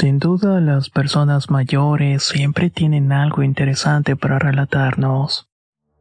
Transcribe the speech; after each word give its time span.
Sin 0.00 0.18
duda 0.18 0.62
las 0.62 0.88
personas 0.88 1.50
mayores 1.50 2.22
siempre 2.22 2.70
tienen 2.70 3.12
algo 3.12 3.42
interesante 3.42 4.16
para 4.16 4.38
relatarnos. 4.38 5.46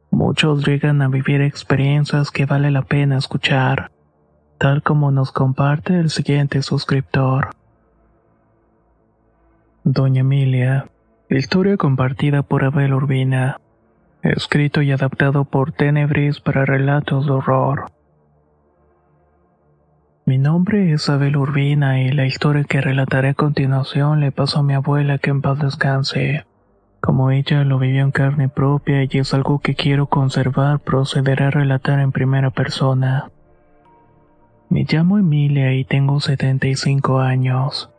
Muchos 0.10 0.66
llegan 0.66 1.02
a 1.02 1.10
vivir 1.10 1.42
experiencias 1.42 2.32
que 2.32 2.46
vale 2.46 2.72
la 2.72 2.84
pena 2.84 3.18
escuchar, 3.18 3.92
tal 4.58 4.84
como 4.84 5.12
nos 5.12 5.34
comparte 5.34 6.00
el 6.00 6.10
siguiente 6.10 6.62
suscriptor. 6.62 7.50
Doña 9.84 10.22
Emilia, 10.22 10.88
historia 11.30 11.76
compartida 11.76 12.42
por 12.42 12.64
Abel 12.64 12.94
Urbina, 12.94 13.60
escrito 14.22 14.82
y 14.82 14.94
adaptado 14.94 15.44
por 15.44 15.74
Tenebris 15.74 16.40
para 16.40 16.64
relatos 16.64 17.26
de 17.26 17.34
horror. 17.34 17.92
Mi 20.30 20.38
nombre 20.38 20.94
es 20.94 21.10
Abel 21.10 21.38
Urbina 21.38 22.04
y 22.04 22.12
la 22.12 22.28
historia 22.28 22.64
que 22.64 22.82
relataré 22.82 23.30
a 23.30 23.34
continuación 23.34 24.20
le 24.20 24.32
pasó 24.32 24.60
a 24.60 24.64
mi 24.64 24.76
abuela 24.76 25.18
que 25.18 25.32
en 25.32 25.42
paz 25.42 25.58
descanse. 25.58 26.46
Como 27.02 27.32
ella 27.32 27.64
lo 27.64 27.80
vivió 27.80 28.04
en 28.04 28.12
carne 28.12 28.48
propia 28.48 29.02
y 29.06 29.10
es 29.18 29.34
algo 29.34 29.58
que 29.58 29.74
quiero 29.74 30.06
conservar, 30.06 30.82
procederé 30.82 31.46
a 31.46 31.50
relatar 31.50 32.00
en 32.00 32.12
primera 32.12 32.52
persona. 32.52 33.32
Me 34.70 34.86
llamo 34.88 35.18
Emilia 35.18 35.74
y 35.74 35.84
tengo 35.84 36.20
75 36.20 37.22
años. 37.22 37.90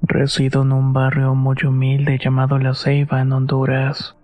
Resido 0.00 0.62
en 0.62 0.72
un 0.72 0.94
barrio 0.94 1.34
muy 1.34 1.56
humilde 1.62 2.18
llamado 2.18 2.58
La 2.58 2.72
Ceiba 2.72 3.20
en 3.20 3.34
Honduras. 3.34 4.16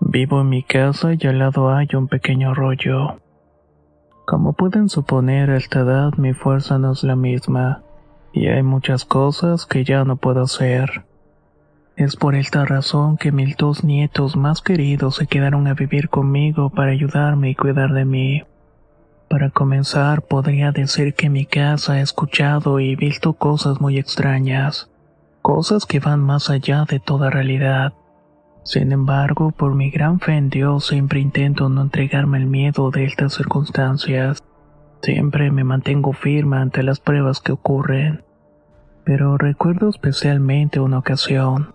Vivo 0.00 0.40
en 0.40 0.48
mi 0.48 0.62
casa 0.62 1.10
y 1.12 1.26
al 1.26 1.38
lado 1.38 1.70
hay 1.70 1.88
un 1.92 2.08
pequeño 2.08 2.52
arroyo. 2.52 3.18
Como 4.28 4.52
pueden 4.52 4.90
suponer, 4.90 5.48
a 5.48 5.56
esta 5.56 5.80
edad 5.80 6.12
mi 6.18 6.34
fuerza 6.34 6.76
no 6.76 6.92
es 6.92 7.02
la 7.02 7.16
misma, 7.16 7.80
y 8.34 8.48
hay 8.48 8.62
muchas 8.62 9.06
cosas 9.06 9.64
que 9.64 9.84
ya 9.84 10.04
no 10.04 10.16
puedo 10.16 10.42
hacer. 10.42 11.06
Es 11.96 12.14
por 12.16 12.34
esta 12.34 12.66
razón 12.66 13.16
que 13.16 13.32
mis 13.32 13.56
dos 13.56 13.84
nietos 13.84 14.36
más 14.36 14.60
queridos 14.60 15.14
se 15.14 15.26
quedaron 15.26 15.66
a 15.66 15.72
vivir 15.72 16.10
conmigo 16.10 16.68
para 16.68 16.90
ayudarme 16.90 17.48
y 17.48 17.54
cuidar 17.54 17.94
de 17.94 18.04
mí. 18.04 18.42
Para 19.30 19.48
comenzar, 19.48 20.20
podría 20.20 20.72
decir 20.72 21.14
que 21.14 21.30
mi 21.30 21.46
casa 21.46 21.94
ha 21.94 22.02
escuchado 22.02 22.80
y 22.80 22.96
visto 22.96 23.32
cosas 23.32 23.80
muy 23.80 23.96
extrañas, 23.96 24.90
cosas 25.40 25.86
que 25.86 26.00
van 26.00 26.20
más 26.20 26.50
allá 26.50 26.84
de 26.84 27.00
toda 27.00 27.30
realidad. 27.30 27.94
Sin 28.62 28.92
embargo, 28.92 29.50
por 29.50 29.74
mi 29.74 29.90
gran 29.90 30.20
fe 30.20 30.36
en 30.36 30.50
Dios 30.50 30.86
siempre 30.86 31.20
intento 31.20 31.68
no 31.68 31.82
entregarme 31.82 32.38
el 32.38 32.46
miedo 32.46 32.90
de 32.90 33.04
estas 33.04 33.34
circunstancias. 33.34 34.42
Siempre 35.02 35.50
me 35.50 35.64
mantengo 35.64 36.12
firme 36.12 36.58
ante 36.58 36.82
las 36.82 37.00
pruebas 37.00 37.40
que 37.40 37.52
ocurren. 37.52 38.24
Pero 39.04 39.38
recuerdo 39.38 39.88
especialmente 39.88 40.80
una 40.80 40.98
ocasión. 40.98 41.72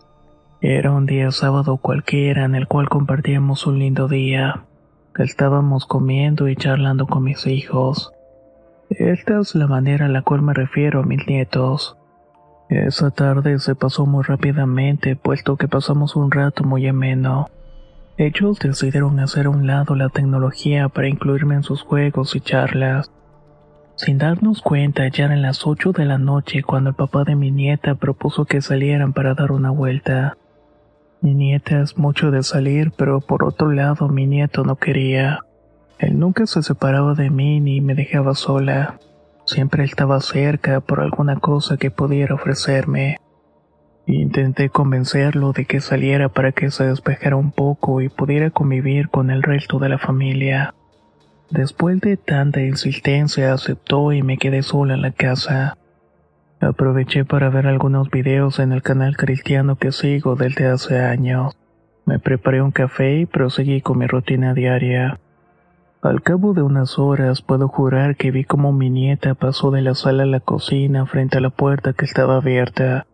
Era 0.61 0.91
un 0.91 1.05
día 1.05 1.31
sábado 1.31 1.77
cualquiera 1.77 2.45
en 2.45 2.55
el 2.55 2.67
cual 2.67 2.89
compartíamos 2.89 3.65
un 3.65 3.79
lindo 3.79 4.07
día. 4.07 4.65
Estábamos 5.17 5.85
comiendo 5.85 6.47
y 6.47 6.55
charlando 6.55 7.07
con 7.07 7.23
mis 7.23 7.47
hijos. 7.47 8.11
Esta 8.89 9.39
es 9.39 9.55
la 9.55 9.67
manera 9.67 10.05
a 10.05 10.09
la 10.09 10.21
cual 10.21 10.41
me 10.41 10.53
refiero 10.53 10.99
a 10.99 11.03
mis 11.03 11.25
nietos. 11.27 11.97
Esa 12.69 13.11
tarde 13.11 13.59
se 13.59 13.75
pasó 13.75 14.05
muy 14.05 14.23
rápidamente, 14.23 15.15
puesto 15.15 15.57
que 15.57 15.67
pasamos 15.67 16.15
un 16.15 16.31
rato 16.31 16.63
muy 16.63 16.87
ameno. 16.87 17.49
Ellos 18.17 18.59
decidieron 18.59 19.19
hacer 19.19 19.47
a 19.47 19.49
un 19.49 19.67
lado 19.67 19.95
la 19.95 20.09
tecnología 20.09 20.87
para 20.89 21.07
incluirme 21.07 21.55
en 21.55 21.63
sus 21.63 21.81
juegos 21.81 22.35
y 22.35 22.41
charlas. 22.41 23.11
Sin 23.95 24.17
darnos 24.17 24.61
cuenta, 24.61 25.07
ya 25.07 25.25
eran 25.25 25.41
las 25.41 25.67
8 25.67 25.91
de 25.91 26.05
la 26.05 26.17
noche 26.17 26.63
cuando 26.63 26.91
el 26.91 26.95
papá 26.95 27.23
de 27.23 27.35
mi 27.35 27.51
nieta 27.51 27.95
propuso 27.95 28.45
que 28.45 28.61
salieran 28.61 29.13
para 29.13 29.33
dar 29.35 29.51
una 29.51 29.69
vuelta. 29.69 30.37
Mi 31.21 31.33
nieta 31.33 31.81
es 31.81 31.97
mucho 31.97 32.31
de 32.31 32.43
salir, 32.43 32.91
pero 32.97 33.21
por 33.21 33.43
otro 33.43 33.71
lado 33.71 34.09
mi 34.09 34.25
nieto 34.25 34.63
no 34.63 34.77
quería. 34.77 35.39
Él 35.99 36.19
nunca 36.19 36.45
se 36.47 36.63
separaba 36.63 37.13
de 37.13 37.29
mí 37.29 37.59
ni 37.59 37.81
me 37.81 37.95
dejaba 37.95 38.33
sola. 38.33 38.99
Siempre 39.45 39.83
estaba 39.83 40.19
cerca 40.21 40.79
por 40.79 41.01
alguna 41.01 41.37
cosa 41.39 41.77
que 41.77 41.91
pudiera 41.91 42.35
ofrecerme. 42.35 43.17
Intenté 44.05 44.69
convencerlo 44.69 45.53
de 45.53 45.65
que 45.65 45.81
saliera 45.81 46.29
para 46.29 46.51
que 46.51 46.71
se 46.71 46.85
despejara 46.85 47.35
un 47.35 47.51
poco 47.51 48.01
y 48.01 48.09
pudiera 48.09 48.49
convivir 48.49 49.09
con 49.09 49.29
el 49.31 49.43
resto 49.43 49.79
de 49.79 49.89
la 49.89 49.97
familia. 49.97 50.73
Después 51.49 52.01
de 52.01 52.17
tanta 52.17 52.61
insistencia 52.61 53.53
aceptó 53.53 54.11
y 54.11 54.23
me 54.23 54.37
quedé 54.37 54.63
sola 54.63 54.95
en 54.95 55.01
la 55.01 55.11
casa. 55.11 55.77
Aproveché 56.59 57.25
para 57.25 57.49
ver 57.49 57.67
algunos 57.67 58.09
videos 58.09 58.59
en 58.59 58.71
el 58.71 58.81
canal 58.81 59.17
cristiano 59.17 59.75
que 59.75 59.91
sigo 59.91 60.35
desde 60.35 60.67
hace 60.67 60.99
años. 60.99 61.55
Me 62.05 62.19
preparé 62.19 62.61
un 62.61 62.71
café 62.71 63.19
y 63.19 63.25
proseguí 63.25 63.81
con 63.81 63.97
mi 63.97 64.07
rutina 64.07 64.53
diaria. 64.53 65.19
Al 66.03 66.21
cabo 66.21 66.53
de 66.53 66.61
unas 66.61 66.99
horas 66.99 67.41
puedo 67.41 67.69
jurar 67.69 68.17
que 68.17 68.29
vi 68.29 68.43
como 68.43 68.73
mi 68.73 68.89
nieta 68.89 69.35
pasó 69.35 69.71
de 69.71 69.81
la 69.81 69.95
sala 69.95 70.23
a 70.23 70.25
la 70.25 70.41
cocina 70.41 71.05
frente 71.05 71.37
a 71.37 71.41
la 71.41 71.49
puerta 71.49 71.93
que 71.93 72.03
estaba 72.03 72.35
abierta. 72.35 73.05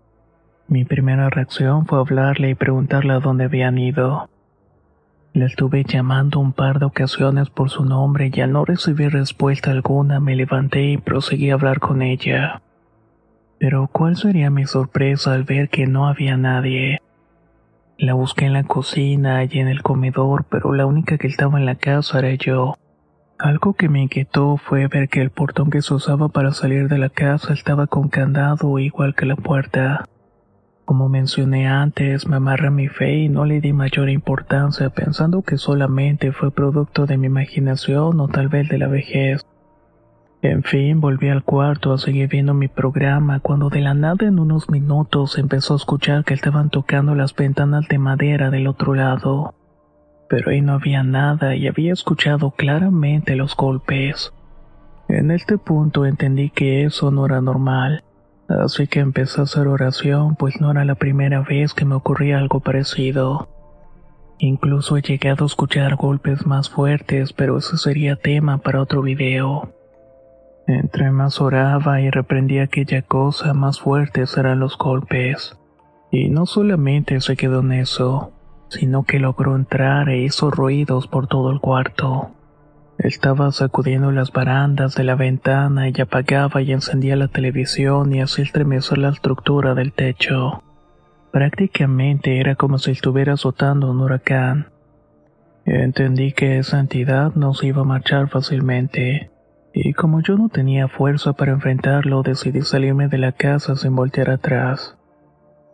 Mi 0.67 0.85
primera 0.85 1.29
reacción 1.29 1.85
fue 1.85 1.99
hablarle 1.99 2.49
y 2.49 2.55
preguntarle 2.55 3.13
a 3.13 3.19
dónde 3.19 3.44
habían 3.44 3.78
ido. 3.78 4.28
La 5.33 5.45
estuve 5.45 5.83
llamando 5.83 6.39
un 6.39 6.51
par 6.51 6.79
de 6.79 6.88
ocasiones 6.88 7.51
por 7.51 7.69
su 7.69 7.85
nombre 7.85 8.31
y 8.33 8.41
al 8.41 8.53
no 8.53 8.66
recibir 8.66 9.11
respuesta 9.11 9.69
alguna 9.69 10.19
me 10.19 10.35
levanté 10.35 10.85
y 10.85 10.97
proseguí 10.97 11.51
a 11.51 11.53
hablar 11.53 11.79
con 11.79 12.01
ella. 12.01 12.63
Pero 13.59 13.88
cuál 13.91 14.16
sería 14.16 14.49
mi 14.49 14.66
sorpresa 14.66 15.35
al 15.35 15.44
ver 15.44 15.69
que 15.69 15.85
no 15.85 16.07
había 16.07 16.38
nadie. 16.38 17.03
La 18.01 18.13
busqué 18.13 18.45
en 18.45 18.53
la 18.53 18.63
cocina 18.63 19.43
y 19.43 19.59
en 19.59 19.67
el 19.67 19.81
comedor, 19.81 20.45
pero 20.49 20.71
la 20.71 20.85
única 20.85 21.17
que 21.17 21.27
estaba 21.27 21.59
en 21.59 21.65
la 21.65 21.75
casa 21.75 22.19
era 22.19 22.33
yo. 22.33 22.77
Algo 23.37 23.73
que 23.73 23.89
me 23.89 24.01
inquietó 24.01 24.55
fue 24.55 24.87
ver 24.87 25.09
que 25.09 25.19
el 25.21 25.31
portón 25.31 25.69
que 25.69 25.81
se 25.81 25.93
usaba 25.93 26.29
para 26.29 26.53
salir 26.53 26.87
de 26.87 26.97
la 26.97 27.09
casa 27.09 27.51
estaba 27.51 27.87
con 27.87 28.07
candado 28.07 28.79
igual 28.79 29.15
que 29.15 29.25
la 29.25 29.35
puerta. 29.35 30.05
Como 30.85 31.09
mencioné 31.09 31.67
antes, 31.67 32.25
me 32.25 32.37
amarra 32.37 32.71
mi 32.71 32.87
fe 32.87 33.17
y 33.17 33.27
no 33.27 33.43
le 33.43 33.59
di 33.59 33.73
mayor 33.73 34.09
importancia 34.09 34.89
pensando 34.89 35.41
que 35.41 35.57
solamente 35.57 36.31
fue 36.31 36.51
producto 36.51 37.05
de 37.05 37.17
mi 37.17 37.27
imaginación 37.27 38.17
o 38.21 38.29
tal 38.29 38.47
vez 38.47 38.69
de 38.69 38.77
la 38.77 38.87
vejez. 38.87 39.45
En 40.41 40.63
fin, 40.63 41.01
volví 41.01 41.27
al 41.27 41.43
cuarto 41.43 41.91
a 41.91 41.97
seguir 41.97 42.29
viendo 42.29 42.53
mi 42.53 42.69
programa 42.69 43.41
cuando 43.41 43.69
de 43.69 43.81
la 43.81 43.93
nada 43.93 44.25
en 44.25 44.40
unos 44.40 44.69
minutos 44.69 45.37
empezó 45.37 45.73
a 45.73 45.78
escuchar 45.78 46.23
que 46.23 46.34
estaban 46.34 46.69
tocando 46.69 47.14
las 47.14 47.35
ventanas 47.35 47.90
de 47.90 47.97
madera 47.97 48.49
del 48.49 48.67
otro 48.67 48.93
lado. 48.93 49.53
Pero 50.29 50.52
ahí 50.52 50.61
no 50.61 50.73
había 50.73 51.03
nada 51.03 51.58
y 51.58 51.67
había 51.67 51.91
escuchado 51.91 52.52
claramente 52.52 53.35
los 53.35 53.53
golpes. 53.53 54.31
En 55.09 55.31
este 55.31 55.58
punto 55.58 56.05
entendí 56.05 56.52
que 56.52 56.85
eso 56.85 57.11
no 57.11 57.25
era 57.25 57.41
normal, 57.41 58.05
así 58.47 58.87
que 58.87 59.02
empecé 59.02 59.41
a 59.41 59.43
hacer 59.43 59.67
oración 59.67 60.37
pues 60.37 60.61
no 60.61 60.72
era 60.72 60.85
la 60.85 60.96
primera 60.96 61.41
vez 61.41 61.73
que 61.73 61.84
me 61.84 61.96
ocurría 61.96 62.37
algo 62.37 62.61
parecido. 62.61 63.49
Incluso 64.37 64.96
he 64.96 65.02
llegado 65.02 65.43
a 65.43 65.47
escuchar 65.47 65.97
golpes 65.97 66.46
más 66.46 66.69
fuertes, 66.69 67.34
pero 67.34 67.58
eso 67.58 67.75
sería 67.75 68.16
tema 68.16 68.59
para 68.59 68.81
otro 68.81 69.02
video. 69.02 69.73
Entre 70.69 71.09
más 71.09 71.41
oraba 71.41 71.99
y 71.99 72.11
reprendía 72.11 72.61
aquella 72.61 73.01
cosa, 73.01 73.55
más 73.55 73.79
fuertes 73.79 74.37
eran 74.37 74.59
los 74.59 74.77
golpes. 74.77 75.57
Y 76.11 76.29
no 76.29 76.45
solamente 76.45 77.21
se 77.21 77.35
quedó 77.35 77.61
en 77.61 77.71
eso, 77.71 78.33
sino 78.67 79.01
que 79.01 79.17
logró 79.17 79.55
entrar 79.55 80.09
e 80.09 80.19
hizo 80.19 80.51
ruidos 80.51 81.07
por 81.07 81.25
todo 81.25 81.49
el 81.49 81.59
cuarto. 81.59 82.29
Estaba 82.99 83.51
sacudiendo 83.51 84.11
las 84.11 84.31
barandas 84.31 84.93
de 84.93 85.05
la 85.05 85.16
ventana 85.16 85.89
y 85.89 85.99
apagaba 85.99 86.61
y 86.61 86.71
encendía 86.71 87.16
la 87.16 87.29
televisión 87.29 88.13
y 88.13 88.21
hacía 88.21 88.43
estremecer 88.43 88.99
la 88.99 89.09
estructura 89.09 89.73
del 89.73 89.91
techo. 89.91 90.61
Prácticamente 91.31 92.39
era 92.39 92.53
como 92.53 92.77
si 92.77 92.91
estuviera 92.91 93.33
azotando 93.33 93.89
un 93.89 94.01
huracán. 94.01 94.67
Entendí 95.66 96.31
que 96.31 96.59
esa 96.59 96.79
entidad 96.79 97.33
no 97.33 97.55
se 97.55 97.66
iba 97.66 97.81
a 97.81 97.85
marchar 97.85 98.29
fácilmente, 98.29 99.31
y 99.73 99.93
como 99.93 100.21
yo 100.21 100.35
no 100.35 100.49
tenía 100.49 100.87
fuerza 100.87 101.33
para 101.33 101.51
enfrentarlo, 101.51 102.23
decidí 102.23 102.61
salirme 102.61 103.07
de 103.07 103.17
la 103.17 103.31
casa 103.31 103.75
sin 103.75 103.95
voltear 103.95 104.29
atrás. 104.29 104.97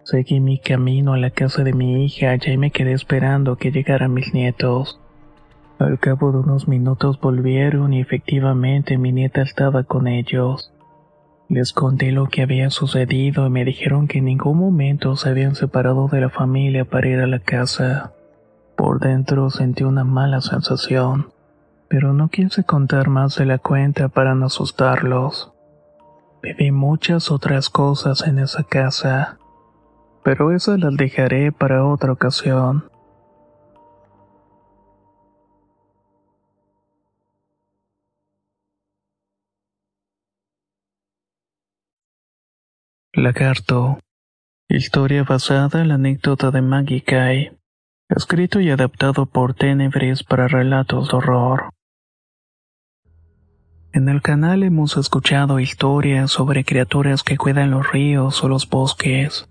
Seguí 0.03 0.39
mi 0.39 0.59
camino 0.59 1.13
a 1.13 1.17
la 1.17 1.31
casa 1.31 1.63
de 1.63 1.73
mi 1.73 2.05
hija 2.05 2.35
y 2.45 2.57
me 2.57 2.71
quedé 2.71 2.91
esperando 2.91 3.55
que 3.55 3.71
llegaran 3.71 4.13
mis 4.13 4.33
nietos. 4.33 4.99
Al 5.79 5.99
cabo 5.99 6.31
de 6.31 6.39
unos 6.39 6.67
minutos 6.67 7.19
volvieron 7.19 7.93
y 7.93 8.01
efectivamente 8.01 8.97
mi 8.97 9.11
nieta 9.11 9.41
estaba 9.41 9.83
con 9.83 10.07
ellos. 10.07 10.71
Les 11.49 11.73
conté 11.73 12.11
lo 12.11 12.27
que 12.27 12.41
había 12.41 12.69
sucedido 12.69 13.47
y 13.47 13.49
me 13.49 13.65
dijeron 13.65 14.07
que 14.07 14.19
en 14.19 14.25
ningún 14.25 14.57
momento 14.57 15.15
se 15.15 15.29
habían 15.29 15.55
separado 15.55 16.07
de 16.07 16.21
la 16.21 16.29
familia 16.29 16.85
para 16.85 17.07
ir 17.07 17.19
a 17.19 17.27
la 17.27 17.39
casa. 17.39 18.13
Por 18.75 18.99
dentro 18.99 19.49
sentí 19.49 19.83
una 19.83 20.03
mala 20.03 20.41
sensación, 20.41 21.31
pero 21.89 22.13
no 22.13 22.29
quise 22.29 22.63
contar 22.63 23.09
más 23.09 23.35
de 23.35 23.45
la 23.45 23.57
cuenta 23.57 24.09
para 24.09 24.35
no 24.35 24.47
asustarlos. 24.47 25.53
Viví 26.41 26.71
muchas 26.71 27.31
otras 27.31 27.69
cosas 27.69 28.25
en 28.27 28.39
esa 28.39 28.63
casa, 28.63 29.37
pero 30.23 30.51
esas 30.51 30.79
las 30.79 30.95
dejaré 30.95 31.51
para 31.51 31.85
otra 31.85 32.11
ocasión. 32.11 32.89
Lagarto. 43.13 43.97
Historia 44.67 45.23
basada 45.23 45.81
en 45.81 45.87
la 45.87 45.93
anécdota 45.95 46.51
de 46.51 46.61
Maggie 46.61 47.01
Kai. 47.01 47.57
Escrito 48.07 48.59
y 48.59 48.69
adaptado 48.69 49.25
por 49.25 49.55
Tenebris 49.55 50.23
para 50.23 50.47
relatos 50.47 51.09
de 51.09 51.17
horror. 51.17 51.71
En 53.93 54.09
el 54.09 54.21
canal 54.21 54.61
hemos 54.61 54.95
escuchado 54.95 55.59
historias 55.59 56.29
sobre 56.29 56.63
criaturas 56.63 57.23
que 57.23 57.35
cuidan 57.35 57.71
los 57.71 57.91
ríos 57.91 58.43
o 58.43 58.47
los 58.47 58.69
bosques. 58.69 59.49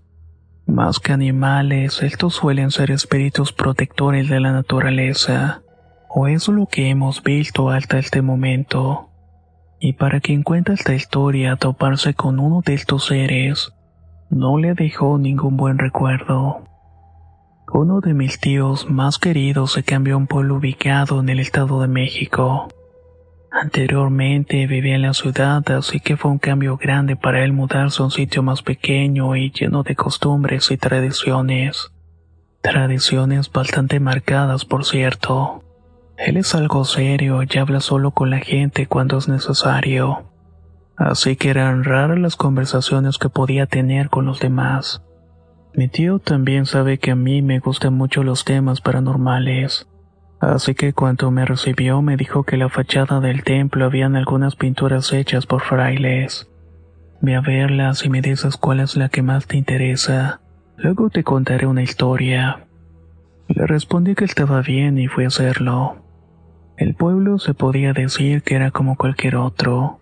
Más 0.65 1.01
que 1.01 1.11
animales, 1.11 2.01
estos 2.01 2.35
suelen 2.35 2.71
ser 2.71 2.91
espíritus 2.91 3.51
protectores 3.51 4.29
de 4.29 4.39
la 4.39 4.53
naturaleza, 4.53 5.61
o 6.07 6.27
es 6.27 6.47
lo 6.47 6.65
que 6.65 6.89
hemos 6.89 7.23
visto 7.23 7.71
hasta 7.71 7.99
este 7.99 8.21
momento. 8.21 9.09
Y 9.81 9.93
para 9.93 10.21
quien 10.21 10.43
cuenta 10.43 10.71
esta 10.71 10.95
historia, 10.95 11.57
toparse 11.57 12.13
con 12.13 12.39
uno 12.39 12.61
de 12.65 12.73
estos 12.75 13.07
seres 13.07 13.73
no 14.29 14.57
le 14.57 14.75
dejó 14.75 15.17
ningún 15.17 15.57
buen 15.57 15.77
recuerdo. 15.77 16.63
Uno 17.73 17.99
de 17.99 18.13
mis 18.13 18.39
tíos 18.39 18.89
más 18.89 19.17
queridos 19.17 19.73
se 19.73 19.83
cambió 19.83 20.15
a 20.15 20.17
un 20.17 20.27
pueblo 20.27 20.55
ubicado 20.55 21.19
en 21.19 21.29
el 21.29 21.39
Estado 21.39 21.81
de 21.81 21.87
México. 21.87 22.67
Anteriormente 23.51 24.67
vivía 24.67 24.95
en 24.95 25.01
la 25.01 25.13
ciudad, 25.13 25.69
así 25.71 25.99
que 25.99 26.15
fue 26.15 26.31
un 26.31 26.37
cambio 26.37 26.77
grande 26.77 27.15
para 27.15 27.43
él 27.43 27.53
mudarse 27.53 28.01
a 28.01 28.05
un 28.05 28.11
sitio 28.11 28.43
más 28.43 28.61
pequeño 28.61 29.35
y 29.35 29.51
lleno 29.51 29.83
de 29.83 29.95
costumbres 29.95 30.69
y 30.71 30.77
tradiciones. 30.77 31.91
Tradiciones 32.61 33.51
bastante 33.51 33.99
marcadas, 33.99 34.65
por 34.65 34.85
cierto. 34.85 35.63
Él 36.17 36.37
es 36.37 36.53
algo 36.53 36.85
serio 36.85 37.41
y 37.43 37.57
habla 37.57 37.79
solo 37.79 38.11
con 38.11 38.29
la 38.29 38.39
gente 38.39 38.87
cuando 38.87 39.17
es 39.17 39.27
necesario. 39.27 40.31
Así 40.97 41.35
que 41.35 41.49
eran 41.49 41.83
raras 41.83 42.19
las 42.19 42.35
conversaciones 42.35 43.17
que 43.17 43.29
podía 43.29 43.65
tener 43.65 44.09
con 44.09 44.25
los 44.25 44.39
demás. 44.39 45.01
Mi 45.75 45.89
tío 45.89 46.19
también 46.19 46.65
sabe 46.65 46.99
que 46.99 47.11
a 47.11 47.15
mí 47.15 47.41
me 47.41 47.59
gustan 47.59 47.95
mucho 47.95 48.23
los 48.23 48.45
temas 48.45 48.79
paranormales. 48.79 49.87
Así 50.39 50.73
que 50.73 50.93
cuando 50.93 51.31
me 51.31 51.45
recibió 51.45 52.01
me 52.01 52.15
dijo 52.15 52.43
que 52.43 52.55
la 52.55 52.69
fachada 52.69 53.19
del 53.19 53.43
templo 53.43 53.83
habían 53.83 54.15
algunas 54.15 54.55
pinturas 54.55 55.11
hechas 55.11 55.45
por 55.45 55.61
frailes. 55.61 56.47
Ve 57.19 57.35
a 57.35 57.41
verlas 57.41 58.05
y 58.05 58.09
me 58.09 58.21
dices 58.21 58.55
cuál 58.55 58.79
es 58.79 58.95
la 58.95 59.09
que 59.09 59.21
más 59.21 59.47
te 59.47 59.57
interesa. 59.57 60.39
Luego 60.77 61.09
te 61.09 61.23
contaré 61.23 61.67
una 61.67 61.83
historia. 61.83 62.67
Le 63.49 63.67
respondí 63.67 64.15
que 64.15 64.25
estaba 64.25 64.61
bien 64.61 64.97
y 64.97 65.07
fui 65.07 65.25
a 65.25 65.27
hacerlo. 65.27 65.97
El 66.77 66.95
pueblo 66.95 67.37
se 67.37 67.53
podía 67.53 67.91
decir 67.91 68.43
que 68.43 68.55
era 68.55 68.71
como 68.71 68.95
cualquier 68.95 69.35
otro. 69.35 69.99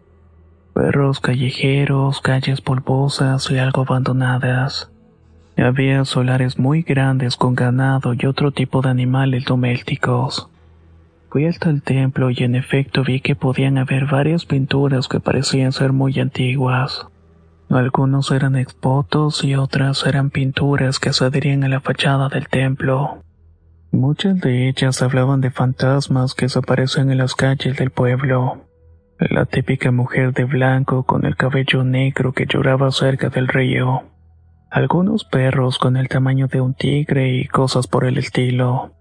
Perros 0.76 1.20
callejeros, 1.20 2.22
calles 2.22 2.62
polvosas 2.62 3.50
y 3.50 3.58
algo 3.58 3.82
abandonadas. 3.84 4.93
Había 5.58 6.04
solares 6.06 6.58
muy 6.58 6.82
grandes 6.82 7.38
con 7.38 7.56
ganado 7.56 8.14
y 8.14 8.26
otro 8.26 8.52
tipo 8.52 8.82
de 8.82 8.90
animales 8.90 9.46
domésticos. 9.46 10.50
Fui 11.30 11.46
hasta 11.46 11.70
el 11.70 11.82
templo 11.82 12.30
y 12.32 12.44
en 12.44 12.56
efecto 12.56 13.04
vi 13.04 13.20
que 13.20 13.36
podían 13.36 13.78
haber 13.78 14.06
varias 14.06 14.46
pinturas 14.46 15.08
que 15.08 15.20
parecían 15.20 15.72
ser 15.72 15.94
muy 15.94 16.20
antiguas. 16.20 17.08
Algunos 17.70 18.32
eran 18.32 18.56
expotos 18.56 19.44
y 19.44 19.56
otras 19.56 20.06
eran 20.06 20.30
pinturas 20.30 21.00
que 21.00 21.12
se 21.12 21.26
adherían 21.26 21.64
a 21.64 21.70
la 21.70 21.82
fachada 21.82 22.30
del 22.30 22.48
templo. 22.48 23.24
Muchas 23.92 24.40
de 24.42 24.70
ellas 24.70 25.02
hablaban 25.02 25.42
de 25.42 25.50
fantasmas 25.50 26.36
que 26.36 26.50
se 26.50 26.60
aparecen 26.60 27.12
en 27.12 27.20
las 27.20 27.36
calles 27.36 27.78
del 27.78 27.90
pueblo. 27.90 28.66
La 29.18 29.46
típica 29.46 29.92
mujer 29.92 30.34
de 30.34 30.46
blanco 30.46 31.04
con 31.04 31.26
el 31.26 31.36
cabello 31.36 31.84
negro 31.84 32.34
que 32.34 32.46
lloraba 32.46 32.92
cerca 32.92 33.30
del 33.30 33.48
río. 33.48 34.04
Algunos 34.74 35.24
perros 35.24 35.78
con 35.78 35.98
el 35.98 36.10
tamaño 36.10 36.48
de 36.48 36.60
un 36.60 36.74
tigre 36.74 37.30
y 37.36 37.46
cosas 37.46 37.86
por 37.86 38.06
el 38.06 38.18
estilo. 38.18 38.92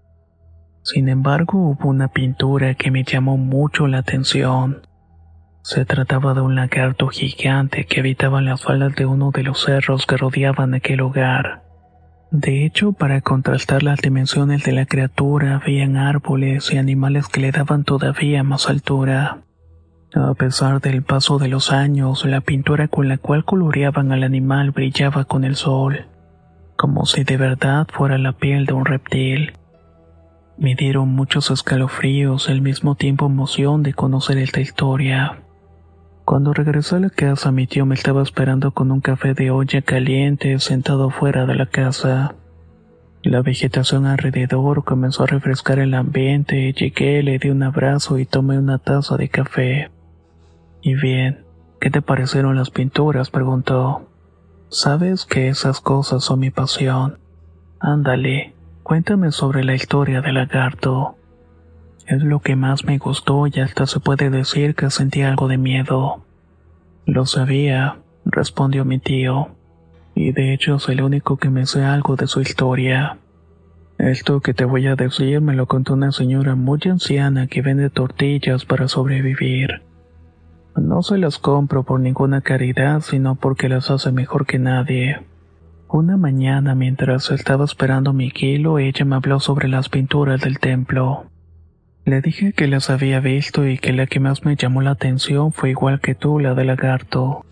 Sin 0.83 1.09
embargo, 1.09 1.57
hubo 1.57 1.89
una 1.89 2.09
pintura 2.09 2.75
que 2.75 2.91
me 2.91 3.03
llamó 3.03 3.37
mucho 3.37 3.87
la 3.87 3.97
atención. 3.97 4.85
Se 5.63 5.83
trataba 5.83 6.35
de 6.35 6.41
un 6.41 6.53
lagarto 6.53 7.07
gigante 7.07 7.87
que 7.87 8.01
habitaba 8.01 8.39
las 8.39 8.61
faldas 8.61 8.93
de 8.93 9.07
uno 9.07 9.31
de 9.31 9.41
los 9.41 9.63
cerros 9.63 10.05
que 10.05 10.15
rodeaban 10.15 10.75
aquel 10.75 10.99
lugar. 10.99 11.63
De 12.29 12.65
hecho, 12.67 12.93
para 12.93 13.21
contrastar 13.21 13.81
las 13.81 13.99
dimensiones 13.99 14.63
de 14.65 14.73
la 14.73 14.85
criatura, 14.85 15.55
habían 15.55 15.97
árboles 15.97 16.71
y 16.71 16.77
animales 16.77 17.27
que 17.29 17.41
le 17.41 17.51
daban 17.51 17.83
todavía 17.83 18.43
más 18.43 18.69
altura. 18.69 19.39
A 20.15 20.35
pesar 20.35 20.79
del 20.79 21.01
paso 21.01 21.39
de 21.39 21.47
los 21.47 21.71
años, 21.71 22.23
la 22.25 22.41
pintura 22.41 22.87
con 22.87 23.07
la 23.07 23.17
cual 23.17 23.45
coloreaban 23.45 24.11
al 24.11 24.21
animal 24.21 24.69
brillaba 24.69 25.25
con 25.25 25.43
el 25.43 25.55
sol, 25.55 26.05
como 26.75 27.07
si 27.07 27.23
de 27.23 27.35
verdad 27.35 27.87
fuera 27.91 28.19
la 28.19 28.33
piel 28.33 28.67
de 28.67 28.73
un 28.73 28.85
reptil. 28.85 29.53
Me 30.55 30.75
dieron 30.75 31.09
muchos 31.09 31.49
escalofríos 31.49 32.47
al 32.47 32.61
mismo 32.61 32.93
tiempo 32.93 33.25
emoción 33.25 33.81
de 33.81 33.95
conocer 33.95 34.37
esta 34.37 34.61
historia. 34.61 35.41
Cuando 36.25 36.53
regresé 36.53 36.97
a 36.97 36.99
la 36.99 37.09
casa, 37.09 37.51
mi 37.51 37.65
tío 37.65 37.87
me 37.87 37.95
estaba 37.95 38.21
esperando 38.21 38.69
con 38.71 38.91
un 38.91 39.01
café 39.01 39.33
de 39.33 39.49
olla 39.49 39.81
caliente 39.81 40.59
sentado 40.59 41.09
fuera 41.09 41.47
de 41.47 41.55
la 41.55 41.65
casa. 41.65 42.35
La 43.23 43.41
vegetación 43.41 44.05
alrededor 44.05 44.83
comenzó 44.83 45.23
a 45.23 45.27
refrescar 45.27 45.79
el 45.79 45.95
ambiente, 45.95 46.71
llegué, 46.71 47.23
le 47.23 47.39
di 47.39 47.49
un 47.49 47.63
abrazo 47.63 48.19
y 48.19 48.27
tomé 48.27 48.59
una 48.59 48.77
taza 48.77 49.17
de 49.17 49.29
café. 49.29 49.92
Y 50.85 50.95
bien, 50.95 51.45
¿qué 51.79 51.89
te 51.89 52.01
parecieron 52.01 52.57
las 52.57 52.69
pinturas? 52.69 53.29
preguntó. 53.29 54.09
Sabes 54.67 55.25
que 55.25 55.47
esas 55.47 55.79
cosas 55.79 56.25
son 56.25 56.41
mi 56.41 56.51
pasión. 56.51 57.19
Ándale, 57.79 58.53
cuéntame 58.83 59.31
sobre 59.31 59.63
la 59.63 59.75
historia 59.75 60.19
del 60.19 60.35
lagarto. 60.35 61.15
Es 62.05 62.21
lo 62.21 62.41
que 62.41 62.57
más 62.57 62.83
me 62.83 62.97
gustó 62.97 63.47
y 63.47 63.61
hasta 63.61 63.87
se 63.87 64.01
puede 64.01 64.29
decir 64.29 64.75
que 64.75 64.89
sentí 64.89 65.21
algo 65.21 65.47
de 65.47 65.57
miedo. 65.57 66.25
Lo 67.05 67.25
sabía, 67.25 67.99
respondió 68.25 68.83
mi 68.83 68.99
tío, 68.99 69.55
y 70.15 70.33
de 70.33 70.53
hecho 70.53 70.79
soy 70.79 70.95
el 70.95 71.03
único 71.03 71.37
que 71.37 71.49
me 71.49 71.65
sé 71.65 71.85
algo 71.85 72.17
de 72.17 72.27
su 72.27 72.41
historia. 72.41 73.19
Esto 73.97 74.41
que 74.41 74.53
te 74.53 74.65
voy 74.65 74.87
a 74.87 74.97
decir 74.97 75.39
me 75.39 75.55
lo 75.55 75.65
contó 75.65 75.93
una 75.93 76.11
señora 76.11 76.55
muy 76.55 76.81
anciana 76.89 77.47
que 77.47 77.61
vende 77.61 77.89
tortillas 77.89 78.65
para 78.65 78.89
sobrevivir. 78.89 79.81
No 80.75 81.03
se 81.03 81.17
las 81.17 81.37
compro 81.37 81.83
por 81.83 81.99
ninguna 81.99 82.41
caridad, 82.41 83.01
sino 83.01 83.35
porque 83.35 83.69
las 83.69 83.91
hace 83.91 84.11
mejor 84.11 84.45
que 84.45 84.59
nadie. 84.59 85.21
Una 85.87 86.17
mañana, 86.17 86.73
mientras 86.73 87.29
estaba 87.29 87.65
esperando 87.65 88.13
mi 88.13 88.31
kilo, 88.31 88.79
ella 88.79 89.05
me 89.05 89.15
habló 89.15 89.39
sobre 89.39 89.67
las 89.67 89.89
pinturas 89.89 90.41
del 90.41 90.57
templo. 90.57 91.25
Le 92.05 92.19
dije 92.21 92.53
que 92.53 92.67
las 92.67 92.89
había 92.89 93.19
visto 93.19 93.67
y 93.67 93.77
que 93.77 93.93
la 93.93 94.07
que 94.07 94.19
más 94.19 94.43
me 94.43 94.55
llamó 94.55 94.81
la 94.81 94.91
atención 94.91 95.53
fue 95.53 95.69
igual 95.69 96.01
que 96.01 96.15
tú, 96.15 96.39
la 96.39 96.55
del 96.55 96.67
lagarto. 96.67 97.45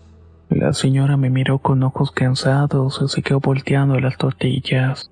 La 0.50 0.72
señora 0.72 1.16
me 1.16 1.30
miró 1.30 1.60
con 1.60 1.82
ojos 1.84 2.10
cansados 2.10 3.00
y 3.02 3.08
siguió 3.08 3.40
volteando 3.40 3.98
las 4.00 4.18
tortillas. 4.18 5.10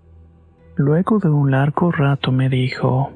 Luego 0.77 1.21
de 1.21 1.31
un 1.31 1.53
largo 1.53 1.93
rato 1.93 2.33
me 2.33 2.49
dijo, 2.49 3.13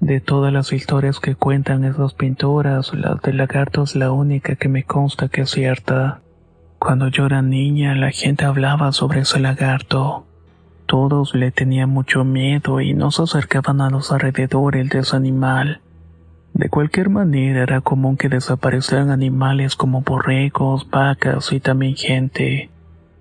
De 0.00 0.20
todas 0.20 0.52
las 0.52 0.72
historias 0.72 1.18
que 1.18 1.34
cuentan 1.34 1.84
esas 1.84 2.14
pinturas, 2.14 2.94
la 2.94 3.16
del 3.16 3.38
lagarto 3.38 3.82
es 3.82 3.96
la 3.96 4.12
única 4.12 4.54
que 4.54 4.68
me 4.68 4.84
consta 4.84 5.28
que 5.28 5.40
es 5.40 5.50
cierta. 5.50 6.20
Cuando 6.78 7.08
yo 7.08 7.26
era 7.26 7.42
niña, 7.42 7.96
la 7.96 8.12
gente 8.12 8.44
hablaba 8.44 8.92
sobre 8.92 9.20
ese 9.20 9.40
lagarto. 9.40 10.24
Todos 10.86 11.34
le 11.34 11.50
tenían 11.50 11.90
mucho 11.90 12.22
miedo 12.24 12.80
y 12.80 12.94
no 12.94 13.10
se 13.10 13.22
acercaban 13.22 13.80
a 13.80 13.90
los 13.90 14.12
alrededores 14.12 14.88
de 14.88 15.00
ese 15.00 15.16
animal. 15.16 15.80
De 16.54 16.68
cualquier 16.68 17.10
manera 17.10 17.64
era 17.64 17.80
común 17.80 18.16
que 18.16 18.28
desaparecieran 18.28 19.10
animales 19.10 19.74
como 19.74 20.02
borregos, 20.02 20.88
vacas 20.88 21.52
y 21.52 21.58
también 21.58 21.96
gente, 21.96 22.70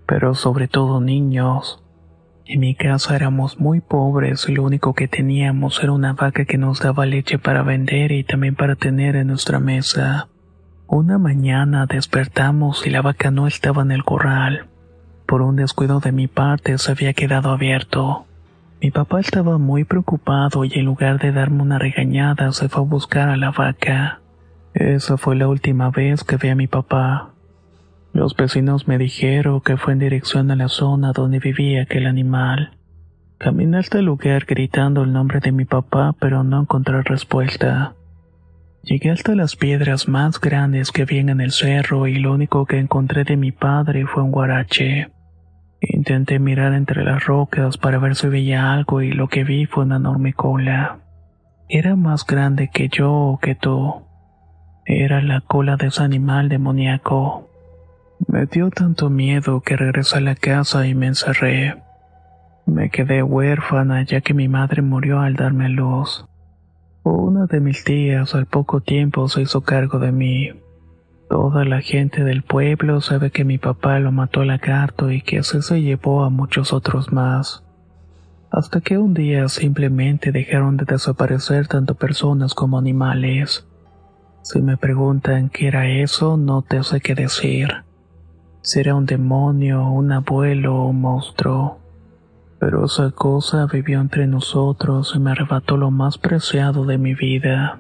pero 0.06 0.36
sobre 0.36 0.68
todo 0.68 1.02
niños. 1.02 1.82
En 2.50 2.62
mi 2.62 2.76
casa 2.76 3.14
éramos 3.14 3.60
muy 3.60 3.82
pobres 3.82 4.48
y 4.48 4.54
lo 4.54 4.64
único 4.64 4.94
que 4.94 5.10
teníamos 5.10 5.84
era 5.84 5.92
una 5.92 6.14
vaca 6.14 6.46
que 6.46 6.58
nos 6.58 6.80
daba 6.80 7.06
leche 7.06 7.38
para 7.38 7.62
vender 7.62 8.14
y 8.14 8.24
también 8.24 8.56
para 8.56 8.76
tener 8.76 9.18
en 9.18 9.28
nuestra 9.28 9.60
mesa. 9.60 10.30
Una 10.88 11.18
mañana 11.18 11.88
despertamos 11.88 12.88
y 12.88 12.90
la 12.90 13.02
vaca 13.02 13.32
no 13.32 13.48
estaba 13.48 13.82
en 13.82 13.92
el 13.92 14.06
corral. 14.06 14.68
Por 15.26 15.42
un 15.42 15.58
descuido 15.58 16.00
de 16.00 16.14
mi 16.14 16.28
parte 16.28 16.78
se 16.78 16.94
había 16.94 17.12
quedado 17.12 17.50
abierto. 17.50 18.26
Mi 18.82 18.92
papá 18.92 19.20
estaba 19.20 19.58
muy 19.58 19.84
preocupado 19.84 20.64
y 20.64 20.72
en 20.76 20.86
lugar 20.86 21.20
de 21.20 21.34
darme 21.34 21.64
una 21.64 21.80
regañada 21.80 22.54
se 22.54 22.70
fue 22.70 22.84
a 22.84 22.86
buscar 22.86 23.28
a 23.28 23.36
la 23.36 23.52
vaca. 23.52 24.22
Esa 24.74 25.18
fue 25.18 25.36
la 25.36 25.50
última 25.50 25.90
vez 25.90 26.24
que 26.24 26.38
vi 26.38 26.48
a 26.48 26.56
mi 26.56 26.68
papá. 26.68 27.34
Los 28.18 28.36
vecinos 28.36 28.88
me 28.88 28.98
dijeron 28.98 29.62
que 29.62 29.78
fue 29.78 29.94
en 29.94 30.00
dirección 30.00 30.50
a 30.50 30.56
la 30.56 30.70
zona 30.70 31.12
donde 31.14 31.38
vivía 31.38 31.84
aquel 31.84 32.08
animal. 32.08 32.76
Caminé 33.38 33.78
hasta 33.78 34.00
el 34.00 34.06
lugar 34.06 34.46
gritando 34.46 35.04
el 35.04 35.14
nombre 35.14 35.40
de 35.40 35.52
mi 35.52 35.66
papá, 35.66 36.16
pero 36.20 36.44
no 36.44 36.62
encontré 36.62 37.04
respuesta. 37.04 37.94
Llegué 38.82 39.12
hasta 39.12 39.36
las 39.36 39.56
piedras 39.56 40.08
más 40.08 40.42
grandes 40.42 40.92
que 40.92 41.06
vi 41.06 41.20
en 41.20 41.30
el 41.40 41.52
cerro 41.52 42.08
y 42.08 42.16
lo 42.16 42.34
único 42.34 42.66
que 42.66 42.80
encontré 42.80 43.24
de 43.24 43.38
mi 43.38 43.52
padre 43.52 44.08
fue 44.08 44.24
un 44.24 44.32
guarache. 44.32 45.12
Intenté 45.80 46.40
mirar 46.40 46.74
entre 46.74 47.04
las 47.04 47.24
rocas 47.24 47.78
para 47.78 48.00
ver 48.00 48.16
si 48.16 48.30
veía 48.30 48.74
algo 48.74 49.04
y 49.04 49.12
lo 49.12 49.28
que 49.28 49.44
vi 49.44 49.68
fue 49.68 49.84
una 49.84 49.98
enorme 49.98 50.34
cola. 50.34 51.02
Era 51.70 51.96
más 51.96 52.26
grande 52.26 52.72
que 52.74 52.90
yo 52.90 53.14
o 53.14 53.38
que 53.38 53.54
tú. 53.54 54.08
Era 54.88 55.22
la 55.22 55.42
cola 55.42 55.78
de 55.78 55.90
ese 55.90 56.02
animal 56.02 56.50
demoníaco. 56.50 57.47
Me 58.26 58.48
dio 58.48 58.72
tanto 58.72 59.10
miedo 59.12 59.62
que 59.62 59.78
regresé 59.78 60.18
a 60.18 60.22
la 60.22 60.36
casa 60.36 60.88
y 60.88 60.96
me 60.96 61.06
encerré. 61.08 61.84
Me 62.66 62.90
quedé 62.90 63.22
huérfana 63.22 64.04
ya 64.04 64.22
que 64.22 64.34
mi 64.34 64.48
madre 64.48 64.82
murió 64.82 65.20
al 65.20 65.36
darme 65.36 65.70
luz. 65.70 66.26
Una 67.04 67.46
de 67.46 67.60
mis 67.60 67.84
tías 67.84 68.34
al 68.34 68.48
poco 68.48 68.82
tiempo 68.82 69.30
se 69.30 69.44
hizo 69.44 69.62
cargo 69.62 70.00
de 70.00 70.12
mí. 70.12 70.50
Toda 71.30 71.64
la 71.64 71.82
gente 71.82 72.24
del 72.24 72.42
pueblo 72.42 73.02
sabe 73.02 73.32
que 73.32 73.46
mi 73.46 73.60
papá 73.60 74.00
lo 74.00 74.12
mató 74.12 74.42
al 74.42 74.48
lagarto 74.48 75.12
y 75.12 75.22
que 75.22 75.40
así 75.40 75.62
se 75.62 75.82
llevó 75.82 76.24
a 76.24 76.30
muchos 76.30 76.74
otros 76.74 77.14
más. 77.14 77.64
Hasta 78.50 78.82
que 78.82 78.98
un 78.98 79.14
día 79.14 79.48
simplemente 79.48 80.32
dejaron 80.32 80.76
de 80.76 80.86
desaparecer 80.86 81.68
tanto 81.68 81.96
personas 81.96 82.54
como 82.54 82.80
animales. 82.80 83.68
Si 84.42 84.62
me 84.62 84.76
preguntan 84.78 85.50
qué 85.50 85.68
era 85.68 85.88
eso, 85.88 86.36
no 86.36 86.64
te 86.64 86.82
sé 86.84 87.00
qué 87.00 87.14
decir. 87.14 87.84
Si 88.68 88.82
era 88.82 88.96
un 88.96 89.06
demonio, 89.06 89.90
un 89.90 90.12
abuelo 90.12 90.76
o 90.76 90.90
un 90.90 91.00
monstruo. 91.00 91.80
Pero 92.60 92.84
esa 92.84 93.12
cosa 93.12 93.66
vivió 93.66 94.02
entre 94.02 94.28
nosotros 94.28 95.14
y 95.16 95.20
me 95.20 95.32
arrebató 95.32 95.78
lo 95.78 95.90
más 95.90 96.18
preciado 96.18 96.84
de 96.84 96.98
mi 96.98 97.16
vida. 97.16 97.80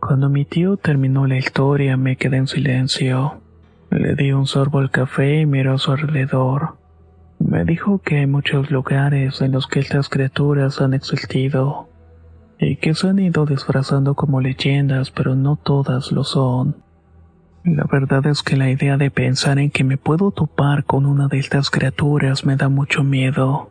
Cuando 0.00 0.30
mi 0.30 0.46
tío 0.46 0.78
terminó 0.78 1.26
la 1.26 1.36
historia 1.36 1.98
me 1.98 2.16
quedé 2.16 2.38
en 2.38 2.48
silencio. 2.48 3.42
Le 3.90 4.14
di 4.14 4.32
un 4.32 4.46
sorbo 4.46 4.78
al 4.78 4.90
café 4.90 5.40
y 5.40 5.44
miró 5.44 5.74
a 5.74 5.78
su 5.78 5.92
alrededor. 5.92 6.78
Me 7.38 7.66
dijo 7.66 7.98
que 7.98 8.20
hay 8.20 8.26
muchos 8.26 8.70
lugares 8.70 9.42
en 9.42 9.52
los 9.52 9.66
que 9.66 9.80
estas 9.80 10.08
criaturas 10.08 10.80
han 10.80 10.94
existido 10.94 11.90
y 12.58 12.76
que 12.76 12.94
se 12.94 13.08
han 13.08 13.18
ido 13.18 13.44
disfrazando 13.44 14.14
como 14.14 14.40
leyendas, 14.40 15.10
pero 15.10 15.34
no 15.34 15.56
todas 15.56 16.10
lo 16.10 16.24
son. 16.24 16.83
La 17.64 17.84
verdad 17.90 18.26
es 18.26 18.42
que 18.42 18.58
la 18.58 18.68
idea 18.68 18.98
de 18.98 19.10
pensar 19.10 19.58
en 19.58 19.70
que 19.70 19.84
me 19.84 19.96
puedo 19.96 20.30
topar 20.32 20.84
con 20.84 21.06
una 21.06 21.28
de 21.28 21.38
estas 21.38 21.70
criaturas 21.70 22.44
me 22.44 22.56
da 22.56 22.68
mucho 22.68 23.02
miedo 23.02 23.70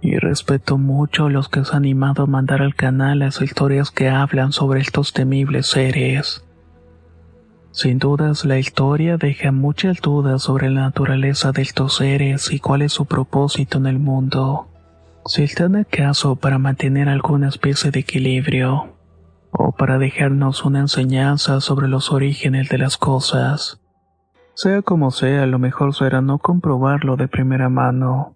y 0.00 0.16
respeto 0.16 0.78
mucho 0.78 1.26
a 1.26 1.30
los 1.30 1.50
que 1.50 1.62
se 1.62 1.72
han 1.72 1.78
animado 1.78 2.22
a 2.22 2.26
mandar 2.26 2.62
al 2.62 2.74
canal 2.74 3.18
las 3.18 3.42
historias 3.42 3.90
que 3.90 4.08
hablan 4.08 4.52
sobre 4.52 4.80
estos 4.80 5.12
temibles 5.12 5.66
seres. 5.66 6.46
Sin 7.72 7.98
dudas, 7.98 8.46
la 8.46 8.58
historia 8.58 9.18
deja 9.18 9.52
muchas 9.52 10.00
dudas 10.00 10.42
sobre 10.42 10.70
la 10.70 10.80
naturaleza 10.80 11.52
de 11.52 11.60
estos 11.60 11.96
seres 11.96 12.50
y 12.50 12.58
cuál 12.58 12.80
es 12.80 12.94
su 12.94 13.04
propósito 13.04 13.76
en 13.76 13.86
el 13.86 13.98
mundo. 13.98 14.66
Si 15.26 15.42
están 15.42 15.76
acaso 15.76 16.36
para 16.36 16.58
mantener 16.58 17.10
alguna 17.10 17.50
especie 17.50 17.90
de 17.90 18.00
equilibrio, 18.00 18.95
o 19.50 19.72
para 19.72 19.98
dejarnos 19.98 20.64
una 20.64 20.80
enseñanza 20.80 21.60
sobre 21.60 21.88
los 21.88 22.12
orígenes 22.12 22.68
de 22.68 22.78
las 22.78 22.96
cosas. 22.96 23.80
Sea 24.54 24.82
como 24.82 25.10
sea, 25.10 25.46
lo 25.46 25.58
mejor 25.58 25.94
será 25.94 26.20
no 26.20 26.38
comprobarlo 26.38 27.16
de 27.16 27.28
primera 27.28 27.68
mano. 27.68 28.35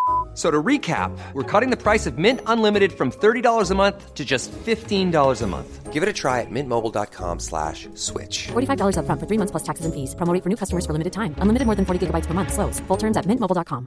So 0.41 0.49
to 0.49 0.63
recap, 0.63 1.15
we're 1.33 1.43
cutting 1.43 1.69
the 1.69 1.77
price 1.77 2.07
of 2.07 2.17
Mint 2.17 2.41
Unlimited 2.47 2.91
from 2.91 3.11
$30 3.11 3.69
a 3.69 3.75
month 3.75 4.15
to 4.15 4.25
just 4.25 4.49
$15 4.51 5.41
a 5.41 5.47
month. 5.47 5.93
Give 5.93 6.01
it 6.01 6.09
a 6.09 6.13
try 6.13 6.41
at 6.41 6.49
mintmobile.com 6.49 7.39
slash 7.39 7.87
switch. 7.93 8.47
$45 8.47 8.97
up 8.97 9.05
front 9.05 9.19
for 9.19 9.27
three 9.27 9.37
months 9.37 9.51
plus 9.51 9.61
taxes 9.61 9.85
and 9.85 9.93
fees. 9.93 10.15
Promo 10.15 10.33
rate 10.33 10.41
for 10.41 10.49
new 10.49 10.55
customers 10.55 10.85
for 10.87 10.93
limited 10.93 11.13
time. 11.13 11.35
Unlimited 11.37 11.67
more 11.67 11.75
than 11.75 11.85
40 11.85 12.07
gigabytes 12.07 12.25
per 12.25 12.33
month. 12.33 12.53
Slows. 12.53 12.79
Full 12.87 12.97
terms 12.97 13.17
at 13.17 13.25
mintmobile.com. 13.25 13.85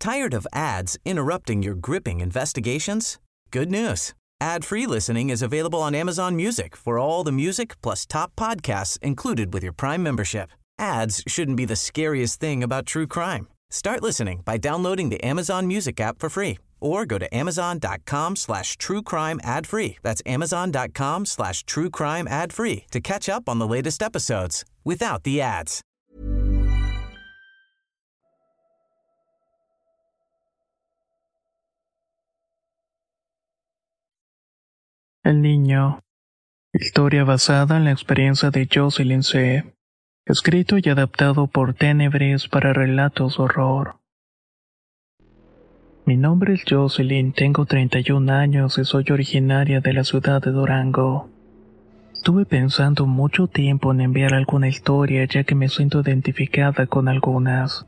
Tired 0.00 0.34
of 0.34 0.44
ads 0.52 0.98
interrupting 1.04 1.62
your 1.62 1.76
gripping 1.76 2.18
investigations? 2.18 3.20
Good 3.52 3.70
news. 3.70 4.12
Ad-free 4.40 4.88
listening 4.88 5.30
is 5.30 5.40
available 5.40 5.80
on 5.80 5.94
Amazon 5.94 6.34
Music 6.34 6.74
for 6.74 6.98
all 6.98 7.22
the 7.22 7.30
music 7.30 7.80
plus 7.80 8.06
top 8.06 8.34
podcasts 8.34 8.98
included 9.02 9.54
with 9.54 9.62
your 9.62 9.72
Prime 9.72 10.02
membership. 10.02 10.50
Ads 10.80 11.22
shouldn't 11.28 11.56
be 11.56 11.64
the 11.64 11.76
scariest 11.76 12.40
thing 12.40 12.64
about 12.64 12.86
true 12.86 13.06
crime. 13.06 13.46
Start 13.72 14.02
listening 14.02 14.42
by 14.44 14.58
downloading 14.58 15.08
the 15.08 15.24
Amazon 15.24 15.66
Music 15.66 15.98
app 15.98 16.18
for 16.18 16.28
free 16.28 16.58
or 16.78 17.06
go 17.06 17.16
to 17.16 17.34
amazon.com 17.34 18.36
slash 18.36 18.76
true 18.76 19.00
crime 19.00 19.40
ad 19.42 19.66
free. 19.66 19.96
That's 20.02 20.20
amazon.com 20.26 21.24
slash 21.24 21.64
true 21.64 21.88
crime 21.88 22.28
ad 22.28 22.52
free 22.52 22.84
to 22.90 23.00
catch 23.00 23.30
up 23.30 23.48
on 23.48 23.58
the 23.58 23.66
latest 23.66 24.02
episodes 24.02 24.66
without 24.84 25.22
the 25.22 25.40
ads. 25.40 25.80
El 35.24 35.40
niño. 35.40 36.00
Historia 36.74 37.24
basada 37.24 37.76
en 37.76 37.84
la 37.84 37.92
experiencia 37.92 38.50
de 38.50 38.66
Jocelyn 38.66 39.22
C. 39.22 39.62
Escrito 40.24 40.76
y 40.78 40.88
adaptado 40.88 41.48
por 41.48 41.74
Tenebres 41.74 42.46
para 42.46 42.72
relatos 42.72 43.40
horror. 43.40 43.96
Mi 46.06 46.16
nombre 46.16 46.54
es 46.54 46.62
Jocelyn, 46.68 47.32
tengo 47.32 47.66
31 47.66 48.32
años 48.32 48.78
y 48.78 48.84
soy 48.84 49.04
originaria 49.10 49.80
de 49.80 49.92
la 49.92 50.04
ciudad 50.04 50.40
de 50.40 50.52
Durango. 50.52 51.28
Estuve 52.14 52.44
pensando 52.44 53.04
mucho 53.04 53.48
tiempo 53.48 53.90
en 53.90 54.00
enviar 54.00 54.32
alguna 54.32 54.68
historia 54.68 55.24
ya 55.24 55.42
que 55.42 55.56
me 55.56 55.68
siento 55.68 56.02
identificada 56.02 56.86
con 56.86 57.08
algunas. 57.08 57.84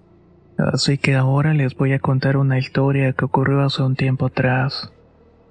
Así 0.59 0.99
que 0.99 1.15
ahora 1.15 1.55
les 1.55 1.77
voy 1.77 1.93
a 1.93 2.01
contar 2.01 2.37
una 2.37 2.59
historia 2.59 3.13
que 3.13 3.27
ocurrió 3.27 3.61
hace 3.63 3.81
un 3.85 3.95
tiempo 3.95 4.27
atrás. 4.27 4.93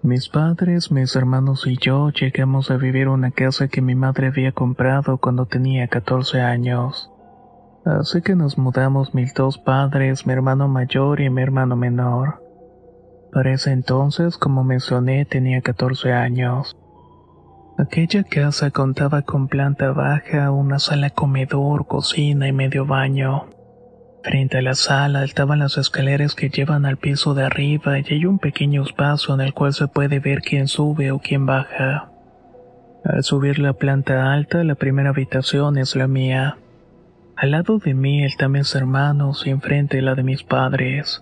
Mis 0.03 0.27
padres, 0.27 0.91
mis 0.91 1.15
hermanos 1.15 1.65
y 1.65 1.77
yo 1.77 2.09
llegamos 2.09 2.69
a 2.69 2.75
vivir 2.75 3.07
una 3.07 3.31
casa 3.31 3.69
que 3.69 3.81
mi 3.81 3.95
madre 3.95 4.27
había 4.27 4.51
comprado 4.51 5.17
cuando 5.17 5.45
tenía 5.45 5.87
14 5.87 6.41
años. 6.41 7.09
Así 7.85 8.21
que 8.21 8.35
nos 8.35 8.57
mudamos 8.57 9.13
mis 9.13 9.33
dos 9.33 9.57
padres, 9.57 10.27
mi 10.27 10.33
hermano 10.33 10.67
mayor 10.67 11.21
y 11.21 11.29
mi 11.29 11.41
hermano 11.41 11.77
menor. 11.77 12.43
Para 13.31 13.53
ese 13.53 13.71
entonces, 13.71 14.37
como 14.37 14.65
mencioné, 14.65 15.23
tenía 15.23 15.61
14 15.61 16.11
años. 16.11 16.75
Aquella 17.77 18.25
casa 18.25 18.71
contaba 18.71 19.21
con 19.21 19.47
planta 19.47 19.93
baja, 19.93 20.51
una 20.51 20.79
sala 20.79 21.11
comedor, 21.11 21.87
cocina 21.87 22.49
y 22.49 22.51
medio 22.51 22.85
baño. 22.85 23.45
Frente 24.23 24.59
a 24.59 24.61
la 24.61 24.73
sala 24.73 25.25
estaban 25.25 25.59
las 25.59 25.77
escaleras 25.77 26.33
que 26.33 26.49
llevan 26.49 26.85
al 26.85 26.95
piso 26.95 27.33
de 27.33 27.43
arriba 27.43 27.99
y 27.99 28.05
hay 28.09 28.25
un 28.25 28.39
pequeño 28.39 28.81
espacio 28.83 29.33
en 29.33 29.41
el 29.41 29.53
cual 29.53 29.73
se 29.73 29.89
puede 29.89 30.19
ver 30.19 30.39
quién 30.39 30.69
sube 30.69 31.11
o 31.11 31.19
quién 31.19 31.45
baja. 31.45 32.09
Al 33.03 33.21
subir 33.23 33.59
la 33.59 33.73
planta 33.73 34.31
alta, 34.31 34.63
la 34.63 34.75
primera 34.75 35.09
habitación 35.09 35.77
es 35.77 35.97
la 35.97 36.07
mía. 36.07 36.57
Al 37.35 37.51
lado 37.51 37.79
de 37.79 37.93
mí 37.93 38.23
están 38.23 38.53
mis 38.53 38.73
hermanos 38.75 39.45
y 39.45 39.49
enfrente 39.49 40.01
la 40.01 40.15
de 40.15 40.23
mis 40.23 40.43
padres. 40.43 41.21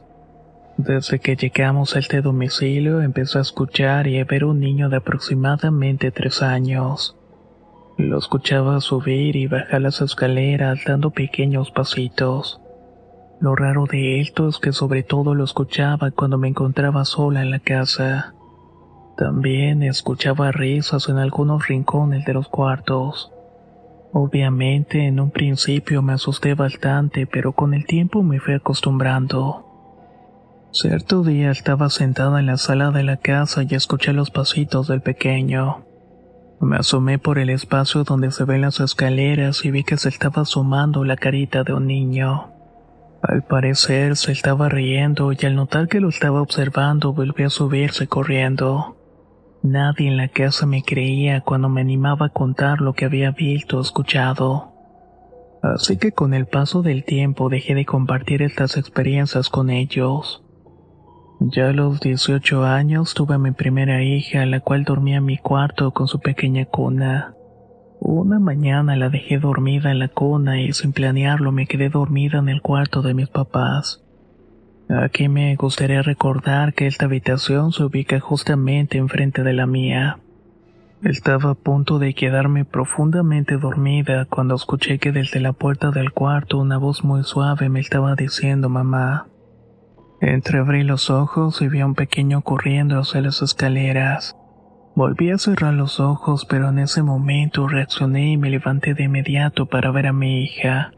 Desde 0.77 1.17
que 1.17 1.36
llegamos 1.36 1.96
a 1.96 2.00
este 2.00 2.22
domicilio 2.22 3.01
empecé 3.01 3.39
a 3.39 3.41
escuchar 3.41 4.05
y 4.05 4.20
a 4.20 4.25
ver 4.25 4.46
un 4.46 4.60
niño 4.60 4.89
de 4.89 4.98
aproximadamente 4.98 6.12
tres 6.12 6.43
años. 6.43 7.17
Lo 7.98 8.20
escuchaba 8.20 8.79
subir 8.79 9.36
y 9.36 9.48
bajar 9.48 9.81
las 9.81 10.01
escaleras 10.01 10.81
dando 10.86 11.10
pequeños 11.10 11.72
pasitos. 11.72 12.60
Lo 13.41 13.55
raro 13.55 13.88
de 13.88 14.21
esto 14.21 14.48
es 14.48 14.60
que 14.60 14.71
sobre 14.71 15.01
todo 15.01 15.33
lo 15.33 15.43
escuchaba 15.43 16.12
cuando 16.12 16.38
me 16.38 16.48
encontraba 16.48 17.05
sola 17.05 17.41
en 17.41 17.50
la 17.50 17.57
casa. 17.57 18.36
También 19.17 19.81
escuchaba 19.81 20.51
risas 20.51 21.10
en 21.10 21.17
algunos 21.17 21.67
rincones 21.67 22.24
de 22.24 22.36
los 22.36 22.48
cuartos. 22.50 23.33
Obviamente 24.13 25.07
en 25.07 25.19
un 25.19 25.31
principio 25.31 26.03
me 26.03 26.13
asusté 26.13 26.53
bastante, 26.53 27.25
pero 27.25 27.53
con 27.53 27.74
el 27.74 27.88
tiempo 27.88 28.21
me 28.21 28.39
fui 28.39 28.53
acostumbrando. 28.53 29.65
Cierto 30.71 31.24
día 31.24 31.50
estaba 31.50 31.89
sentada 31.89 32.39
en 32.39 32.45
la 32.45 32.57
sala 32.57 32.91
de 32.91 33.01
la 33.01 33.17
casa 33.17 33.63
y 33.67 33.74
escuché 33.74 34.13
los 34.13 34.29
pasitos 34.29 34.88
del 34.88 35.01
pequeño. 35.01 35.83
Me 36.60 36.77
asomé 36.77 37.17
por 37.17 37.39
el 37.39 37.50
espacio 37.50 38.03
donde 38.03 38.29
se 38.29 38.43
ven 38.43 38.62
las 38.62 38.79
escaleras 38.81 39.65
y 39.65 39.71
vi 39.71 39.83
que 39.83 39.98
se 39.98 40.10
estaba 40.10 40.43
asomando 40.43 41.03
la 41.03 41.15
carita 41.17 41.63
de 41.63 41.74
un 41.74 41.88
niño. 41.88 42.50
Al 43.21 43.43
parecer 43.43 44.17
se 44.17 44.31
estaba 44.31 44.67
riendo 44.67 45.31
y 45.31 45.37
al 45.45 45.55
notar 45.55 45.87
que 45.87 45.99
lo 45.99 46.09
estaba 46.09 46.41
observando 46.41 47.13
volvió 47.13 47.47
a 47.47 47.51
subirse 47.51 48.07
corriendo. 48.07 48.97
Nadie 49.61 50.07
en 50.07 50.17
la 50.17 50.27
casa 50.27 50.65
me 50.65 50.81
creía 50.81 51.41
cuando 51.41 51.69
me 51.69 51.81
animaba 51.81 52.27
a 52.27 52.29
contar 52.29 52.81
lo 52.81 52.93
que 52.93 53.05
había 53.05 53.29
visto 53.29 53.77
o 53.77 53.81
escuchado. 53.81 54.71
Así 55.61 55.97
que 55.97 56.11
con 56.11 56.33
el 56.33 56.47
paso 56.47 56.81
del 56.81 57.03
tiempo 57.03 57.49
dejé 57.49 57.75
de 57.75 57.85
compartir 57.85 58.41
estas 58.41 58.75
experiencias 58.75 59.49
con 59.49 59.69
ellos. 59.69 60.43
Ya 61.39 61.69
a 61.69 61.73
los 61.73 61.99
18 61.99 62.63
años 62.65 63.13
tuve 63.13 63.35
a 63.35 63.37
mi 63.37 63.51
primera 63.51 64.03
hija, 64.03 64.45
la 64.47 64.61
cual 64.61 64.83
dormía 64.83 65.17
en 65.17 65.25
mi 65.25 65.37
cuarto 65.37 65.91
con 65.91 66.07
su 66.07 66.19
pequeña 66.19 66.65
cuna. 66.65 67.35
Una 68.03 68.39
mañana 68.39 68.96
la 68.96 69.10
dejé 69.10 69.38
dormida 69.38 69.91
en 69.91 70.00
la 70.00 70.08
cuna 70.08 70.60
y 70.60 70.74
sin 70.74 70.91
planearlo 70.91 71.51
me 71.51 71.67
quedé 71.67 71.89
dormida 71.89 72.39
en 72.39 72.50
el 72.50 72.60
cuarto 72.60 73.03
de 73.03 73.13
mis 73.13 73.29
papás. 73.29 74.03
Aquí 74.89 75.29
me 75.29 75.55
gustaría 75.55 76.01
recordar 76.01 76.74
que 76.74 76.88
esta 76.88 77.05
habitación 77.05 77.72
se 77.72 77.84
ubica 77.84 78.20
justamente 78.20 78.98
enfrente 78.98 79.43
de 79.43 79.53
la 79.53 79.67
mía. 79.67 80.17
Estaba 81.03 81.51
a 81.51 81.53
punto 81.53 82.00
de 82.00 82.15
quedarme 82.15 82.65
profundamente 82.65 83.58
dormida 83.58 84.25
cuando 84.25 84.55
escuché 84.55 84.98
que 84.98 85.12
desde 85.12 85.39
la 85.39 85.53
puerta 85.53 85.91
del 85.91 86.12
cuarto 86.12 86.58
una 86.58 86.79
voz 86.79 87.03
muy 87.03 87.24
suave 87.24 87.70
me 87.70 87.81
estaba 87.81 88.15
diciendo 88.15 88.67
mamá. 88.67 89.27
Entreabrí 90.22 90.84
los 90.84 91.12
ojos 91.12 91.62
y 91.62 91.67
vi 91.67 91.81
a 91.81 91.86
un 91.86 91.93
pequeño 91.93 92.41
corriendo 92.41 93.00
hacia 93.00 93.22
las 93.22 93.43
escaleras. 93.43 94.36
Volví 94.93 95.31
a 95.31 95.38
cerrar 95.38 95.74
los 95.74 96.01
ojos, 96.01 96.45
pero 96.45 96.67
en 96.69 96.79
ese 96.79 97.01
momento 97.01 97.67
reaccioné 97.67 98.33
y 98.33 98.38
me 98.38 98.50
levanté 98.50 98.93
de 98.93 99.03
inmediato 99.03 99.65
para 99.65 99.89
ver 99.89 100.07
a 100.07 100.13
mi 100.13 100.43
hija, 100.43 100.91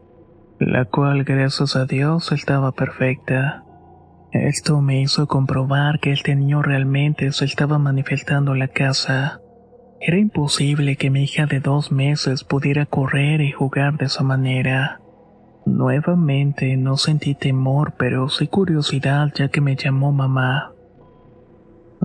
la 0.58 0.84
cual, 0.84 1.22
gracias 1.22 1.76
a 1.76 1.86
Dios, 1.86 2.32
estaba 2.32 2.72
perfecta. 2.72 3.64
Esto 4.32 4.80
me 4.80 5.00
hizo 5.00 5.28
comprobar 5.28 6.00
que 6.00 6.10
este 6.10 6.34
niño 6.34 6.60
realmente 6.60 7.30
se 7.30 7.44
estaba 7.44 7.78
manifestando 7.78 8.52
en 8.52 8.58
la 8.58 8.68
casa. 8.68 9.40
Era 10.00 10.18
imposible 10.18 10.96
que 10.96 11.10
mi 11.10 11.22
hija 11.22 11.46
de 11.46 11.60
dos 11.60 11.92
meses 11.92 12.42
pudiera 12.42 12.86
correr 12.86 13.40
y 13.40 13.52
jugar 13.52 13.96
de 13.96 14.06
esa 14.06 14.24
manera. 14.24 15.00
Nuevamente 15.66 16.76
no 16.76 16.96
sentí 16.96 17.36
temor, 17.36 17.94
pero 17.96 18.28
sí 18.28 18.48
curiosidad 18.48 19.32
ya 19.36 19.48
que 19.48 19.60
me 19.60 19.76
llamó 19.76 20.10
mamá. 20.10 20.73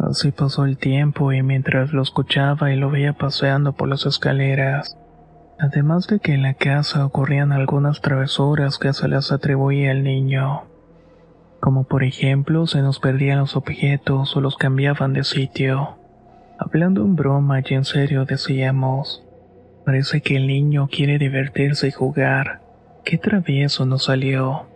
Así 0.08 0.32
pasó 0.32 0.64
el 0.64 0.78
tiempo 0.78 1.34
y 1.34 1.44
mientras 1.44 1.92
lo 1.92 2.02
escuchaba 2.02 2.72
y 2.72 2.78
lo 2.78 2.90
veía 2.90 3.14
paseando 3.14 3.74
por 3.74 3.90
las 3.90 4.06
escaleras, 4.06 4.98
además 5.60 6.08
de 6.08 6.20
que 6.20 6.34
en 6.34 6.42
la 6.42 6.54
casa 6.54 7.06
ocurrían 7.06 7.52
algunas 7.52 8.00
travesuras 8.00 8.78
que 8.78 8.94
se 8.94 9.10
las 9.10 9.34
atribuía 9.34 9.92
al 9.92 10.04
niño, 10.04 10.64
como 11.60 11.84
por 11.84 12.04
ejemplo 12.04 12.66
se 12.66 12.82
nos 12.82 13.00
perdían 13.00 13.40
los 13.40 13.58
objetos 13.58 14.38
o 14.38 14.42
los 14.42 14.56
cambiaban 14.56 15.12
de 15.12 15.26
sitio. 15.26 15.98
Hablando 16.58 17.02
en 17.02 17.16
broma 17.16 17.60
y 17.60 17.74
en 17.74 17.84
serio 17.84 18.24
decíamos, 18.24 19.26
parece 19.86 20.22
que 20.22 20.38
el 20.38 20.48
niño 20.48 20.88
quiere 20.90 21.18
divertirse 21.18 21.90
y 21.90 21.92
jugar, 21.92 22.62
qué 23.04 23.18
travieso 23.18 23.86
nos 23.86 24.06
salió. 24.06 24.68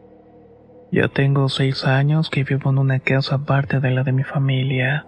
Ya 0.92 1.08
tengo 1.08 1.48
seis 1.48 1.86
años 1.86 2.30
que 2.30 2.44
vivo 2.44 2.70
en 2.70 2.78
una 2.78 3.00
casa 3.00 3.36
aparte 3.36 3.80
de 3.80 3.92
la 3.92 4.04
de 4.04 4.12
mi 4.12 4.24
familia. 4.24 5.06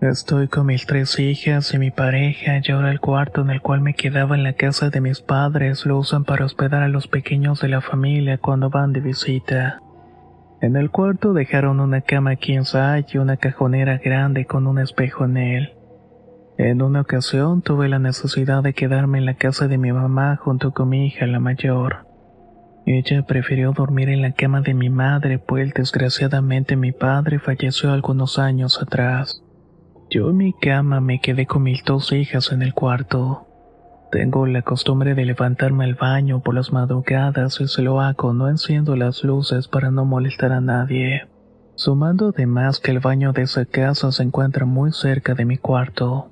Estoy 0.00 0.48
con 0.48 0.66
mis 0.66 0.84
tres 0.84 1.18
hijas 1.18 1.72
y 1.72 1.78
mi 1.78 1.90
pareja 1.90 2.60
y 2.62 2.70
ahora 2.70 2.90
el 2.90 3.00
cuarto 3.00 3.40
en 3.40 3.48
el 3.48 3.62
cual 3.62 3.80
me 3.80 3.94
quedaba 3.94 4.36
en 4.36 4.42
la 4.42 4.52
casa 4.52 4.90
de 4.90 5.00
mis 5.00 5.22
padres 5.22 5.86
lo 5.86 5.96
usan 5.96 6.24
para 6.24 6.44
hospedar 6.44 6.82
a 6.82 6.88
los 6.88 7.08
pequeños 7.08 7.62
de 7.62 7.68
la 7.68 7.80
familia 7.80 8.36
cuando 8.36 8.68
van 8.68 8.92
de 8.92 9.00
visita. 9.00 9.80
En 10.60 10.76
el 10.76 10.90
cuarto 10.90 11.32
dejaron 11.32 11.80
una 11.80 12.02
cama 12.02 12.36
king 12.36 12.64
y 13.10 13.16
una 13.16 13.38
cajonera 13.38 13.96
grande 13.96 14.44
con 14.44 14.66
un 14.66 14.78
espejo 14.78 15.24
en 15.24 15.38
él. 15.38 15.72
En 16.58 16.82
una 16.82 17.00
ocasión 17.00 17.62
tuve 17.62 17.88
la 17.88 17.98
necesidad 17.98 18.62
de 18.62 18.74
quedarme 18.74 19.16
en 19.16 19.24
la 19.24 19.34
casa 19.34 19.66
de 19.66 19.78
mi 19.78 19.92
mamá 19.92 20.36
junto 20.36 20.72
con 20.72 20.90
mi 20.90 21.06
hija 21.06 21.26
la 21.26 21.40
mayor. 21.40 22.06
Ella 22.84 23.22
prefirió 23.22 23.72
dormir 23.72 24.10
en 24.10 24.20
la 24.20 24.32
cama 24.32 24.60
de 24.60 24.74
mi 24.74 24.90
madre, 24.90 25.38
pues 25.38 25.72
desgraciadamente 25.72 26.76
mi 26.76 26.92
padre 26.92 27.38
falleció 27.38 27.92
algunos 27.92 28.38
años 28.38 28.80
atrás. 28.80 29.42
Yo 30.16 30.30
en 30.30 30.38
mi 30.38 30.54
cama 30.54 31.02
me 31.02 31.20
quedé 31.20 31.44
con 31.44 31.62
mis 31.62 31.84
dos 31.84 32.10
hijas 32.10 32.50
en 32.50 32.62
el 32.62 32.72
cuarto. 32.72 33.46
Tengo 34.10 34.46
la 34.46 34.62
costumbre 34.62 35.14
de 35.14 35.26
levantarme 35.26 35.84
al 35.84 35.94
baño 35.94 36.40
por 36.40 36.54
las 36.54 36.72
madrugadas 36.72 37.60
y 37.60 37.68
se 37.68 37.82
lo 37.82 38.00
hago 38.00 38.32
no 38.32 38.48
enciendo 38.48 38.96
las 38.96 39.22
luces 39.24 39.68
para 39.68 39.90
no 39.90 40.06
molestar 40.06 40.52
a 40.52 40.62
nadie. 40.62 41.26
Sumando 41.74 42.32
además 42.34 42.80
que 42.80 42.92
el 42.92 43.00
baño 43.00 43.34
de 43.34 43.42
esa 43.42 43.66
casa 43.66 44.10
se 44.10 44.22
encuentra 44.22 44.64
muy 44.64 44.90
cerca 44.90 45.34
de 45.34 45.44
mi 45.44 45.58
cuarto. 45.58 46.30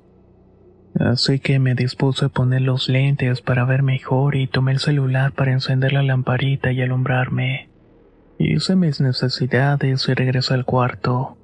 Así 0.99 1.37
que 1.37 1.59
me 1.59 1.75
dispuse 1.75 2.25
a 2.25 2.29
poner 2.29 2.63
los 2.63 2.89
lentes 2.89 3.41
para 3.41 3.65
ver 3.65 3.83
mejor 3.83 4.35
y 4.35 4.47
tomé 4.47 4.71
el 4.71 4.79
celular 4.79 5.33
para 5.33 5.51
encender 5.51 5.93
la 5.93 6.01
lamparita 6.01 6.71
y 6.71 6.81
alumbrarme. 6.81 7.69
Hice 8.39 8.75
mis 8.75 8.99
necesidades 8.99 10.09
y 10.09 10.13
regresé 10.15 10.55
al 10.55 10.65
cuarto. 10.65 11.37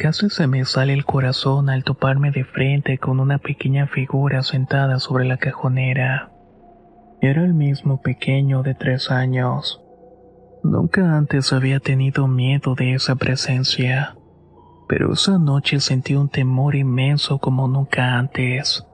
Casi 0.00 0.30
se 0.30 0.46
me 0.46 0.64
sale 0.64 0.94
el 0.94 1.04
corazón 1.04 1.68
al 1.68 1.84
toparme 1.84 2.30
de 2.30 2.42
frente 2.42 2.96
con 2.96 3.20
una 3.20 3.36
pequeña 3.36 3.86
figura 3.86 4.42
sentada 4.42 4.98
sobre 4.98 5.26
la 5.26 5.36
cajonera. 5.36 6.32
Era 7.20 7.44
el 7.44 7.52
mismo 7.52 8.00
pequeño 8.00 8.62
de 8.62 8.74
tres 8.74 9.10
años. 9.10 9.82
Nunca 10.62 11.18
antes 11.18 11.52
había 11.52 11.80
tenido 11.80 12.28
miedo 12.28 12.74
de 12.74 12.94
esa 12.94 13.16
presencia, 13.16 14.16
pero 14.88 15.12
esa 15.12 15.38
noche 15.38 15.80
sentí 15.80 16.14
un 16.14 16.30
temor 16.30 16.76
inmenso 16.76 17.38
como 17.38 17.68
nunca 17.68 18.16
antes. 18.16 18.86